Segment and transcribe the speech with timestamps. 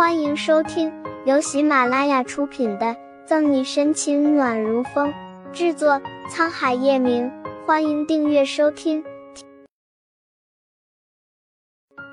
[0.00, 0.90] 欢迎收听
[1.26, 2.86] 由喜马拉雅出品的
[3.26, 5.12] 《赠你深情暖如风》，
[5.52, 7.30] 制作沧海夜明。
[7.66, 9.04] 欢迎订阅收听。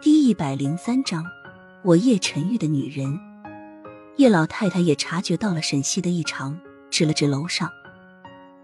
[0.01, 1.23] 第一百零三章，
[1.85, 3.17] 我叶晨玉的女人。
[4.17, 6.59] 叶老太太也察觉到了沈西的异常，
[6.89, 7.71] 指了指楼上：“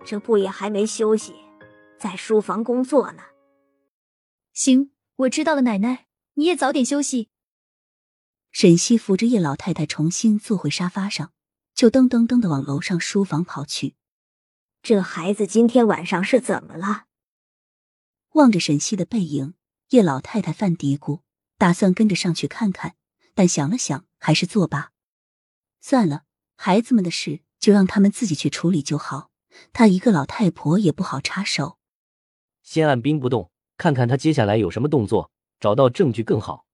[0.04, 1.34] 这不也还没休息，
[1.98, 3.24] 在书房工作呢。”
[4.52, 7.30] 行，我知道了，奶奶，你也早点休息。
[8.54, 11.34] 沈西扶着叶老太太重新坐回沙发上，
[11.74, 13.96] 就噔噔噔的往楼上书房跑去。
[14.84, 17.06] 这孩子今天晚上是怎么了？
[18.34, 19.56] 望着沈西的背影，
[19.90, 21.22] 叶老太太犯嘀咕，
[21.58, 22.96] 打算跟着上去看看，
[23.34, 24.92] 但想了想，还是作罢。
[25.82, 29.32] 算了，孩子们的事就让他们自己去处理就好，
[29.74, 31.80] 她一个老太婆也不好插手。
[32.62, 33.50] 先按兵不动。
[33.76, 36.68] 看看他接下来有什么动作，找到证据更好。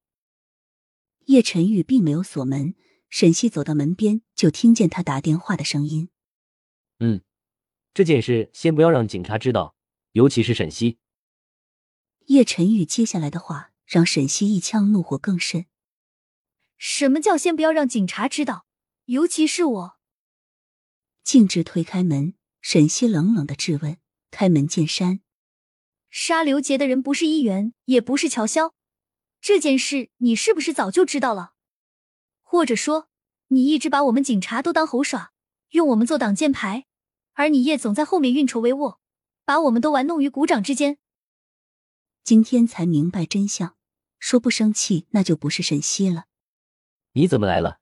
[1.30, 2.74] 叶晨玉并没有锁门，
[3.08, 6.10] 沈西走到门边，就听见他打电话的声音。
[6.98, 7.22] 嗯，
[7.94, 9.76] 这件事先不要让警察知道，
[10.14, 10.98] 尤其是沈西。
[12.26, 15.68] 叶晨玉接下来的话让沈西一腔怒火更甚。
[16.80, 18.66] 什么叫先不要让警察知道？
[19.06, 20.00] 尤其是我。
[21.24, 23.98] 径直推开门，沈西冷冷的质问
[24.32, 25.20] ：“开门见山。”
[26.10, 28.74] 杀刘杰的人不是一元，也不是乔潇，
[29.42, 31.54] 这件事你是不是早就知道了？
[32.42, 33.10] 或者说，
[33.48, 35.32] 你一直把我们警察都当猴耍，
[35.70, 36.86] 用我们做挡箭牌，
[37.34, 38.98] 而你叶总在后面运筹帷幄，
[39.46, 40.98] 把我们都玩弄于股掌之间。
[42.24, 43.76] 今天才明白真相，
[44.20, 46.26] 说不生气那就不是沈西了。
[47.14, 47.80] 你怎么来了？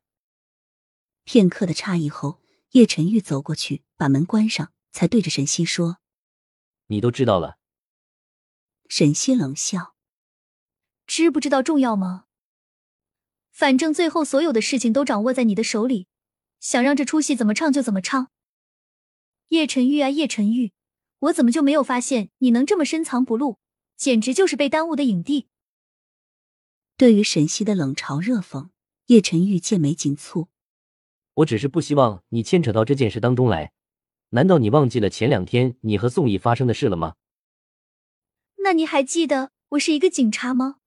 [1.23, 2.41] 片刻的诧异后，
[2.71, 5.97] 叶晨玉走过去，把门关上，才对着沈西说
[6.87, 7.57] ：“你都知道了。”
[8.87, 9.95] 沈西冷笑
[11.07, 12.25] ：“知不知道重要吗？
[13.51, 16.05] 反正最后所有的事情都掌握在你的手里，
[16.59, 18.29] 想让这出戏怎么唱就怎么唱。”
[19.49, 20.73] 叶晨玉啊，叶晨玉，
[21.19, 23.57] 我怎么就没有发现你能这么深藏不露？
[23.95, 25.47] 简直就是被耽误的影帝。
[26.97, 28.69] 对于沈西的冷嘲热讽，
[29.07, 30.49] 叶晨玉剑眉紧蹙
[31.35, 33.71] ：“我只是不希望你牵扯到这件事当中来。
[34.31, 37.15] 难道你忘记了前两天你和宋毅发生的事了吗？”
[38.63, 40.77] 那你还记得我是一个警察吗？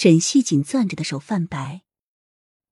[0.00, 1.82] 沈西紧攥着的手泛白。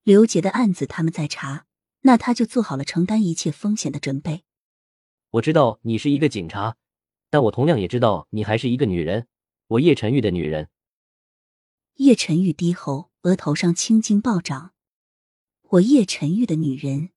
[0.04, 1.66] 刘杰的案子他们在查，
[2.03, 4.44] 那他就做好了承担一切风险的准备。
[5.31, 6.76] 我知道你是一个警察，
[7.28, 9.26] 但我同样也知道你还是一个女人，
[9.66, 10.69] 我叶晨玉的女人。
[11.94, 14.72] 叶晨玉低吼，额头上青筋暴涨。
[15.70, 17.10] 我叶晨玉的女人，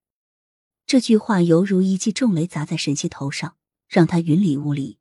[0.88, 4.98] 这句话犹如一记重雷砸在沈西头上，让他云里雾里。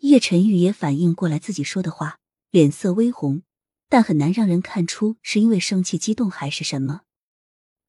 [0.00, 2.18] 叶晨玉也反应过来自己说的话，
[2.50, 3.44] 脸色微红，
[3.90, 7.02] 但很难让人看出是因为生气、激动还是什么。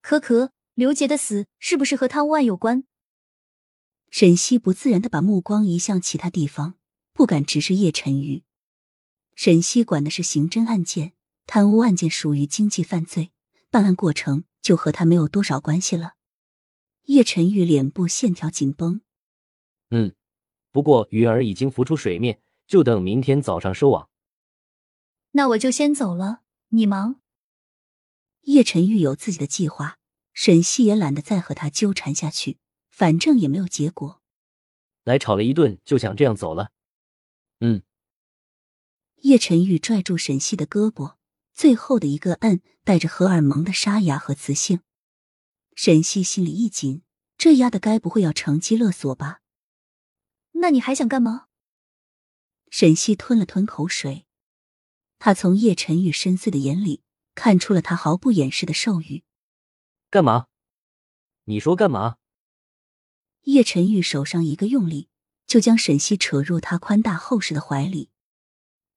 [0.02, 2.84] 可可，刘杰的死是不是和贪污案有关？
[4.10, 6.74] 沈西不自然的把目光移向其他地方，
[7.14, 8.44] 不敢直视叶晨玉。
[9.36, 11.14] 沈西管的是刑侦案件，
[11.46, 13.32] 贪污案件属于经济犯罪，
[13.70, 16.16] 办案过程就和他没有多少关系了。
[17.06, 19.02] 叶晨玉脸部线条紧绷，
[19.92, 20.14] 嗯。
[20.72, 24.10] 不过鱼儿已经浮出水面，就等明天早上收网。
[25.32, 27.22] 那我就先走了，你忙。
[28.42, 29.98] 叶晨玉有自己的计划，
[30.34, 32.58] 沈西也懒得再和他纠缠下去，
[32.90, 34.22] 反正也没有结果。
[35.04, 36.72] 来吵了一顿，就想这样走了？
[37.60, 37.84] 嗯。
[39.18, 41.16] 叶晨玉拽住沈西的胳膊，
[41.54, 44.82] 最后的一个摁带着荷尔蒙的沙哑和磁性。
[45.76, 47.04] 沈西心里一紧，
[47.38, 49.42] 这丫的该不会要乘机勒索吧？
[50.54, 51.48] 那你还想干嘛？
[52.70, 54.26] 沈西吞了吞口水，
[55.24, 57.04] 他从叶晨玉深邃的眼里
[57.36, 59.24] 看出了他毫不掩饰的兽欲。
[60.10, 60.48] 干嘛？
[61.44, 62.16] 你说干嘛？
[63.44, 65.10] 叶晨玉手上一个用力，
[65.46, 68.10] 就将沈西扯入他宽大厚实的怀里，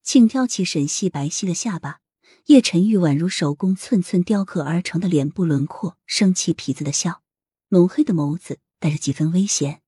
[0.01, 1.99] 轻挑起沈西白皙的下巴。
[2.47, 7.21] 叶晨玉宛如手工寸寸雕刻而成的脸部轮廓，生气痞子的笑，
[7.67, 9.83] 浓黑的眸子带着几分危险。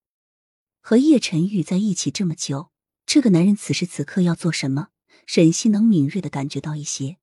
[0.82, 2.70] 和叶晨玉在一起这么久，
[3.08, 4.90] 这个男人此时此刻要做什么？
[5.28, 7.18] 沈西能敏锐的感觉到一些。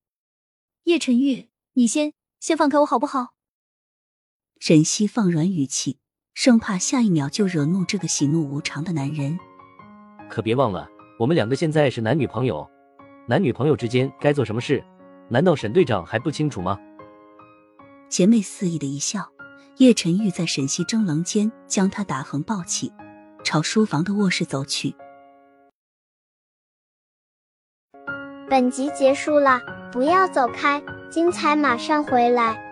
[0.83, 3.29] 叶晨玉，你先先放开我好不好？
[4.61, 5.97] 沈西放软语气，
[6.35, 9.39] 生怕下一秒就惹怒这个喜怒无常的男人。
[10.29, 10.87] 可别忘了，
[11.19, 12.69] 我们两个现在是男女朋友，
[13.27, 14.85] 男女朋友之间该做什么事，
[15.31, 16.79] 难道沈队长还不清楚吗？
[18.11, 19.33] 邪魅肆意的一笑，
[19.79, 22.93] 叶晨玉在沈西怔棱间将他打横抱起。
[23.43, 24.95] 朝书房的卧室走去。
[28.49, 29.61] 本集结束了，
[29.91, 32.64] 不要走开，精彩马上回来。